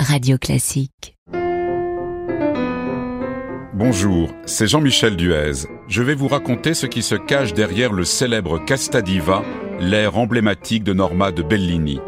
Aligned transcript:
Radio 0.00 0.38
Classique. 0.38 1.16
Bonjour, 3.74 4.30
c'est 4.46 4.68
Jean-Michel 4.68 5.16
Duez. 5.16 5.66
Je 5.88 6.02
vais 6.02 6.14
vous 6.14 6.28
raconter 6.28 6.74
ce 6.74 6.86
qui 6.86 7.02
se 7.02 7.16
cache 7.16 7.52
derrière 7.52 7.92
le 7.92 8.04
célèbre 8.04 8.64
Casta 8.64 9.02
Diva, 9.02 9.42
l'air 9.80 10.16
emblématique 10.16 10.84
de 10.84 10.92
Norma 10.92 11.32
de 11.32 11.42
Bellini. 11.42 11.98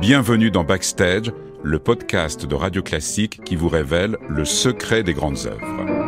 Bienvenue 0.00 0.50
dans 0.50 0.64
Backstage, 0.64 1.32
le 1.62 1.78
podcast 1.78 2.46
de 2.46 2.54
Radio 2.54 2.82
Classique 2.82 3.44
qui 3.44 3.56
vous 3.56 3.68
révèle 3.68 4.16
le 4.26 4.46
secret 4.46 5.02
des 5.02 5.12
grandes 5.12 5.46
œuvres. 5.46 6.03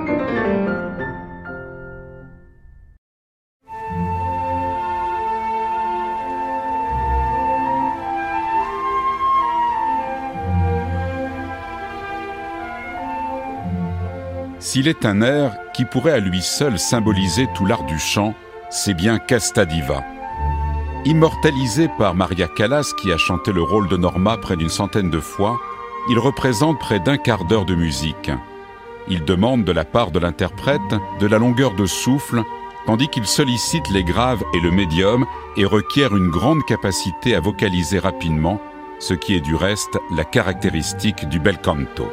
S'il 14.59 14.89
est 14.89 15.05
un 15.05 15.21
air 15.21 15.53
qui 15.75 15.85
pourrait 15.85 16.13
à 16.13 16.19
lui 16.19 16.41
seul 16.41 16.79
symboliser 16.79 17.47
tout 17.55 17.67
l'art 17.67 17.85
du 17.85 17.99
chant, 17.99 18.35
c'est 18.71 18.95
bien 18.95 19.19
Casta 19.19 19.67
Diva. 19.67 20.03
Immortalisé 21.05 21.89
par 21.99 22.15
Maria 22.15 22.49
Callas 22.49 22.91
qui 23.01 23.13
a 23.13 23.19
chanté 23.19 23.53
le 23.53 23.63
rôle 23.63 23.89
de 23.89 23.97
Norma 23.97 24.39
près 24.39 24.57
d'une 24.57 24.71
centaine 24.71 25.11
de 25.11 25.21
fois, 25.21 25.61
il 26.09 26.19
représente 26.19 26.81
près 26.81 27.01
d'un 27.01 27.19
quart 27.19 27.45
d'heure 27.45 27.67
de 27.67 27.75
musique. 27.75 28.31
Il 29.09 29.25
demande 29.25 29.65
de 29.65 29.73
la 29.73 29.85
part 29.85 30.11
de 30.11 30.19
l'interprète 30.19 30.81
de 31.21 31.27
la 31.27 31.39
longueur 31.39 31.75
de 31.75 31.87
souffle, 31.87 32.43
tandis 32.87 33.09
qu'il 33.09 33.27
sollicite 33.27 33.89
les 33.91 34.05
graves 34.05 34.43
et 34.55 34.61
le 34.61 34.71
médium 34.71 35.27
et 35.57 35.65
requiert 35.67 36.17
une 36.17 36.31
grande 36.31 36.65
capacité 36.65 37.35
à 37.35 37.41
vocaliser 37.41 37.99
rapidement, 37.99 38.61
ce 39.01 39.13
qui 39.15 39.37
est 39.37 39.41
du 39.41 39.55
reste 39.55 39.99
la 40.11 40.25
caractéristique 40.25 41.29
du 41.29 41.39
bel 41.39 41.61
canto. 41.61 42.11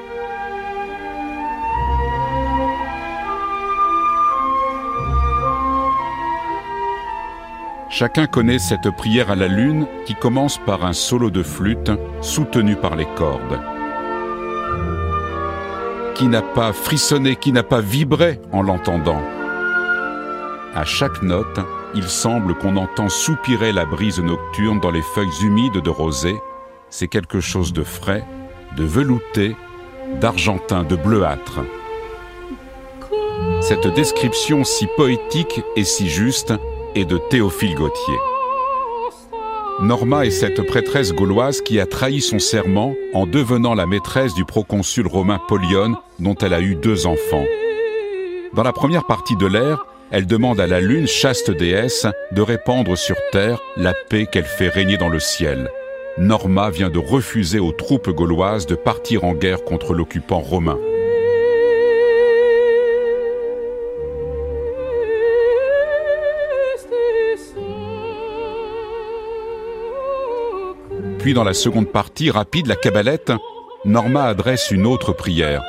Chacun 7.95 8.25
connaît 8.25 8.57
cette 8.57 8.89
prière 8.89 9.29
à 9.29 9.35
la 9.35 9.47
lune 9.47 9.85
qui 10.07 10.15
commence 10.15 10.57
par 10.57 10.83
un 10.83 10.93
solo 10.93 11.29
de 11.29 11.43
flûte 11.43 11.91
soutenu 12.21 12.75
par 12.75 12.95
les 12.95 13.05
cordes. 13.05 13.59
Qui 16.15 16.25
n'a 16.25 16.41
pas 16.41 16.73
frissonné, 16.73 17.35
qui 17.35 17.51
n'a 17.51 17.61
pas 17.61 17.81
vibré 17.81 18.41
en 18.51 18.63
l'entendant 18.63 19.21
À 20.73 20.85
chaque 20.85 21.21
note, 21.21 21.59
il 21.93 22.05
semble 22.05 22.55
qu'on 22.55 22.77
entend 22.77 23.09
soupirer 23.09 23.71
la 23.71 23.85
brise 23.85 24.19
nocturne 24.19 24.79
dans 24.79 24.89
les 24.89 25.03
feuilles 25.03 25.43
humides 25.43 25.83
de 25.83 25.89
rosée. 25.91 26.37
C'est 26.89 27.07
quelque 27.07 27.41
chose 27.41 27.73
de 27.73 27.83
frais, 27.83 28.25
de 28.75 28.85
velouté, 28.85 29.55
d'argentin, 30.19 30.81
de 30.81 30.95
bleuâtre. 30.95 31.59
Cette 33.61 33.85
description 33.85 34.63
si 34.63 34.87
poétique 34.97 35.61
et 35.75 35.83
si 35.83 36.09
juste 36.09 36.53
et 36.95 37.05
de 37.05 37.17
Théophile 37.29 37.75
Gautier. 37.75 38.17
Norma 39.81 40.25
est 40.25 40.31
cette 40.31 40.61
prêtresse 40.65 41.13
gauloise 41.13 41.61
qui 41.61 41.79
a 41.79 41.85
trahi 41.85 42.21
son 42.21 42.39
serment 42.39 42.93
en 43.13 43.25
devenant 43.25 43.73
la 43.73 43.85
maîtresse 43.85 44.33
du 44.33 44.45
proconsul 44.45 45.07
romain 45.07 45.39
Polion 45.47 45.95
dont 46.19 46.35
elle 46.35 46.53
a 46.53 46.61
eu 46.61 46.75
deux 46.75 47.07
enfants. 47.07 47.45
Dans 48.53 48.63
la 48.63 48.71
première 48.71 49.05
partie 49.05 49.35
de 49.35 49.47
l'ère, 49.47 49.85
elle 50.11 50.27
demande 50.27 50.59
à 50.59 50.67
la 50.67 50.79
lune, 50.79 51.07
chaste 51.07 51.49
déesse, 51.49 52.05
de 52.31 52.41
répandre 52.41 52.97
sur 52.97 53.15
terre 53.31 53.59
la 53.77 53.93
paix 54.09 54.27
qu'elle 54.31 54.45
fait 54.45 54.69
régner 54.69 54.97
dans 54.97 55.09
le 55.09 55.19
ciel. 55.19 55.69
Norma 56.19 56.69
vient 56.69 56.91
de 56.91 56.99
refuser 56.99 57.59
aux 57.59 57.71
troupes 57.71 58.11
gauloises 58.11 58.67
de 58.67 58.75
partir 58.75 59.23
en 59.23 59.33
guerre 59.33 59.63
contre 59.63 59.95
l'occupant 59.95 60.39
romain. 60.39 60.77
Puis 71.23 71.33
dans 71.33 71.45
la 71.45 71.53
seconde 71.53 71.87
partie, 71.87 72.31
rapide, 72.31 72.67
la 72.67 72.75
cabalette, 72.75 73.31
Norma 73.85 74.25
adresse 74.25 74.71
une 74.71 74.85
autre 74.85 75.13
prière. 75.13 75.63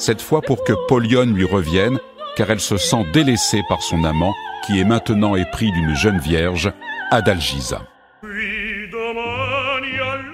Cette 0.00 0.20
fois 0.20 0.42
pour 0.42 0.64
que 0.64 0.72
Polion 0.88 1.26
lui 1.26 1.44
revienne, 1.44 2.00
car 2.36 2.50
elle 2.50 2.58
se 2.58 2.76
sent 2.76 3.06
délaissée 3.12 3.62
par 3.68 3.82
son 3.82 4.02
amant, 4.02 4.34
qui 4.66 4.80
est 4.80 4.84
maintenant 4.84 5.36
épris 5.36 5.70
d'une 5.70 5.94
jeune 5.94 6.18
vierge, 6.18 6.72
Adalgisa. 7.12 7.82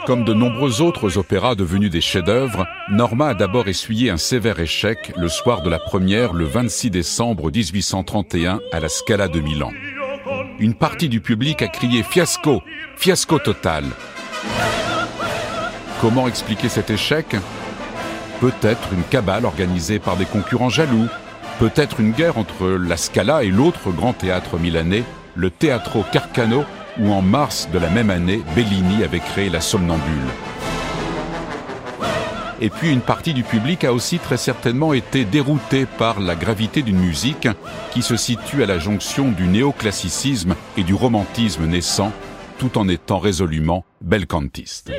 Comme 0.06 0.25
de 0.25 0.34
nombreux 0.34 0.82
autres 0.82 1.16
opéras 1.16 1.54
devenus 1.54 1.91
des 1.91 2.00
chefs-d'œuvre, 2.00 2.66
Norma 2.91 3.28
a 3.28 3.34
d'abord 3.34 3.69
essuyé 3.69 4.10
un 4.10 4.16
sévère 4.16 4.59
échec 4.59 5.12
le 5.16 5.28
soir 5.28 5.62
de 5.62 5.70
la 5.70 5.78
première, 5.78 6.32
le 6.32 6.44
26 6.44 6.91
décembre 6.91 7.50
1831, 7.54 8.60
à 8.72 8.81
la 8.81 8.88
Scala 8.88 9.28
de 9.28 9.41
Milan. 9.41 9.70
Une 10.59 10.75
partie 10.75 11.09
du 11.09 11.20
public 11.20 11.62
a 11.62 11.69
crié 11.69 12.03
fiasco, 12.03 12.62
fiasco 12.97 13.38
total. 13.38 13.84
Comment 16.00 16.26
expliquer 16.26 16.69
cet 16.69 16.91
échec? 16.91 17.37
Peut-être 18.41 18.93
une 18.93 19.04
cabale 19.04 19.44
organisée 19.44 20.00
par 20.00 20.16
des 20.16 20.25
concurrents 20.25 20.69
jaloux, 20.69 21.06
peut-être 21.60 22.00
une 22.00 22.10
guerre 22.10 22.38
entre 22.38 22.66
la 22.66 22.97
Scala 22.97 23.44
et 23.44 23.50
l'autre 23.50 23.93
grand 23.93 24.12
théâtre 24.12 24.59
milanais, 24.59 25.04
le 25.37 25.50
Teatro 25.50 26.04
Carcano, 26.10 26.64
où 26.98 27.12
en 27.12 27.22
mars 27.22 27.69
de 27.72 27.78
la 27.78 27.88
même 27.88 28.10
année, 28.10 28.42
Bellini 28.54 29.04
avait 29.04 29.20
créé 29.20 29.48
la 29.48 29.60
Somnambule. 29.60 30.30
Et 32.60 32.70
puis 32.70 32.92
une 32.92 33.00
partie 33.00 33.34
du 33.34 33.42
public 33.42 33.82
a 33.82 33.92
aussi 33.92 34.20
très 34.20 34.36
certainement 34.36 34.92
été 34.92 35.25
déroutée 35.25 35.84
par 35.84 36.20
la 36.20 36.36
gravité 36.36 36.82
d'une 36.82 36.98
musique 36.98 37.48
qui 37.91 38.02
se 38.02 38.16
situe 38.16 38.62
à 38.62 38.66
la 38.66 38.78
jonction 38.78 39.32
du 39.32 39.48
néoclassicisme 39.48 40.54
et 40.76 40.84
du 40.84 40.94
romantisme 40.94 41.66
naissant, 41.66 42.12
tout 42.58 42.78
en 42.78 42.88
étant 42.88 43.19
résolument 43.19 43.84
belcantiste. 44.00 44.92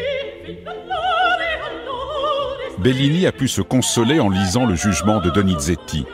Bellini 2.79 3.27
a 3.27 3.31
pu 3.31 3.47
se 3.47 3.61
consoler 3.61 4.19
en 4.19 4.29
lisant 4.29 4.65
le 4.65 4.75
jugement 4.75 5.21
de 5.21 5.29
Donizetti. 5.29 6.05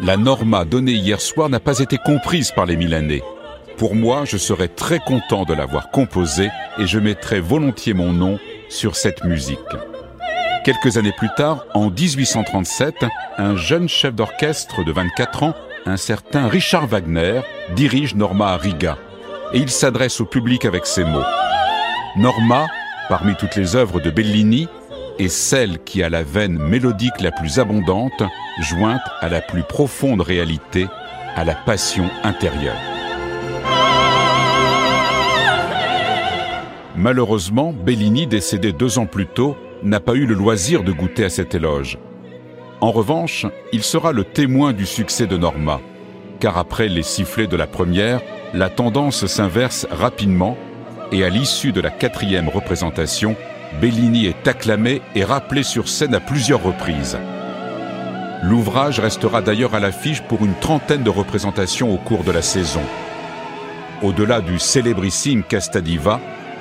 La 0.00 0.18
norma 0.18 0.66
donnée 0.66 0.92
hier 0.92 1.20
soir 1.20 1.48
n'a 1.48 1.60
pas 1.60 1.78
été 1.78 1.96
comprise 1.96 2.50
par 2.50 2.66
les 2.66 2.76
Milanais. 2.76 3.22
Pour 3.76 3.94
moi, 3.94 4.24
je 4.24 4.36
serais 4.36 4.68
très 4.68 5.00
content 5.00 5.44
de 5.44 5.52
l'avoir 5.52 5.90
composée 5.90 6.48
et 6.78 6.86
je 6.86 6.98
mettrais 6.98 7.40
volontiers 7.40 7.94
mon 7.94 8.12
nom 8.12 8.38
sur 8.68 8.94
cette 8.94 9.24
musique. 9.24 9.58
Quelques 10.64 10.96
années 10.96 11.14
plus 11.16 11.28
tard, 11.36 11.66
en 11.74 11.90
1837, 11.90 13.04
un 13.36 13.56
jeune 13.56 13.88
chef 13.88 14.14
d'orchestre 14.14 14.84
de 14.84 14.92
24 14.92 15.42
ans, 15.42 15.54
un 15.86 15.96
certain 15.96 16.48
Richard 16.48 16.86
Wagner, 16.86 17.40
dirige 17.74 18.14
Norma 18.14 18.52
à 18.52 18.56
Riga. 18.56 18.96
Et 19.52 19.58
il 19.58 19.70
s'adresse 19.70 20.20
au 20.20 20.24
public 20.24 20.64
avec 20.64 20.86
ces 20.86 21.04
mots. 21.04 21.24
Norma, 22.16 22.66
parmi 23.08 23.34
toutes 23.34 23.56
les 23.56 23.76
œuvres 23.76 24.00
de 24.00 24.10
Bellini, 24.10 24.68
est 25.18 25.28
celle 25.28 25.82
qui 25.82 26.02
a 26.02 26.08
la 26.08 26.22
veine 26.22 26.58
mélodique 26.58 27.20
la 27.20 27.32
plus 27.32 27.58
abondante, 27.58 28.22
jointe 28.60 29.02
à 29.20 29.28
la 29.28 29.40
plus 29.40 29.62
profonde 29.64 30.20
réalité, 30.20 30.86
à 31.36 31.44
la 31.44 31.54
passion 31.54 32.08
intérieure. 32.22 32.93
Malheureusement, 37.04 37.74
Bellini, 37.74 38.26
décédé 38.26 38.72
deux 38.72 38.98
ans 38.98 39.04
plus 39.04 39.26
tôt, 39.26 39.58
n'a 39.82 40.00
pas 40.00 40.14
eu 40.14 40.24
le 40.24 40.32
loisir 40.32 40.82
de 40.82 40.90
goûter 40.90 41.26
à 41.26 41.28
cet 41.28 41.54
éloge. 41.54 41.98
En 42.80 42.92
revanche, 42.92 43.44
il 43.74 43.82
sera 43.82 44.12
le 44.12 44.24
témoin 44.24 44.72
du 44.72 44.86
succès 44.86 45.26
de 45.26 45.36
Norma, 45.36 45.82
car 46.40 46.56
après 46.56 46.88
les 46.88 47.02
sifflets 47.02 47.46
de 47.46 47.58
la 47.58 47.66
première, 47.66 48.22
la 48.54 48.70
tendance 48.70 49.26
s'inverse 49.26 49.86
rapidement 49.90 50.56
et 51.12 51.24
à 51.24 51.28
l'issue 51.28 51.72
de 51.72 51.82
la 51.82 51.90
quatrième 51.90 52.48
représentation, 52.48 53.36
Bellini 53.82 54.24
est 54.24 54.48
acclamé 54.48 55.02
et 55.14 55.24
rappelé 55.24 55.62
sur 55.62 55.90
scène 55.90 56.14
à 56.14 56.20
plusieurs 56.20 56.62
reprises. 56.62 57.18
L'ouvrage 58.44 58.98
restera 58.98 59.42
d'ailleurs 59.42 59.74
à 59.74 59.80
l'affiche 59.80 60.22
pour 60.22 60.42
une 60.42 60.54
trentaine 60.54 61.02
de 61.02 61.10
représentations 61.10 61.92
au 61.92 61.98
cours 61.98 62.24
de 62.24 62.32
la 62.32 62.40
saison. 62.40 62.80
Au-delà 64.00 64.40
du 64.40 64.58
célébrissime 64.58 65.42
Castadiva, 65.42 66.18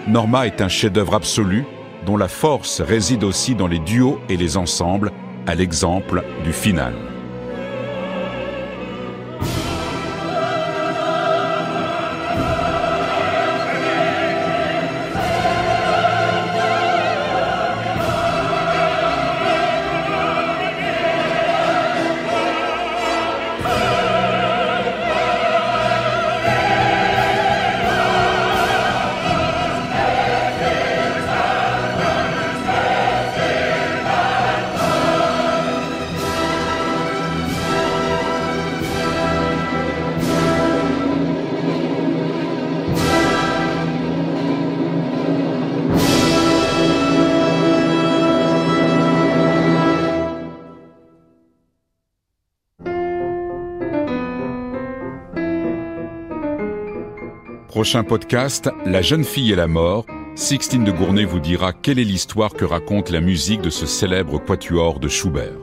Norma 0.08 0.48
est 0.48 0.62
un 0.62 0.68
chef-d'œuvre 0.68 1.16
absolu 1.16 1.66
dont 2.06 2.18
la 2.18 2.28
force 2.28 2.82
réside 2.82 3.24
aussi 3.24 3.56
dans 3.56 3.68
les 3.68 3.80
duos 3.80 4.20
et 4.28 4.36
les 4.36 4.58
ensembles, 4.58 5.12
à 5.48 5.56
l'exemple 5.56 6.24
du 6.44 6.52
final. 6.52 6.94
Prochain 57.74 58.04
podcast, 58.04 58.70
La 58.86 59.02
jeune 59.02 59.24
fille 59.24 59.52
et 59.52 59.56
la 59.56 59.66
mort. 59.66 60.06
Sixtine 60.36 60.84
de 60.84 60.92
Gournay 60.92 61.26
vous 61.26 61.40
dira 61.40 61.74
quelle 61.74 61.98
est 61.98 62.04
l'histoire 62.04 62.54
que 62.54 62.66
raconte 62.66 63.10
la 63.10 63.20
musique 63.20 63.62
de 63.62 63.72
ce 63.72 63.88
célèbre 63.88 64.38
quatuor 64.38 65.00
de 65.00 65.08
Schubert. 65.08 65.58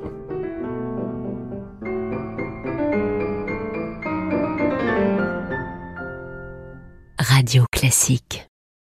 Radio 7.17 7.65
Classique 7.71 8.50